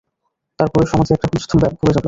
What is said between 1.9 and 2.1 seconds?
যাবে।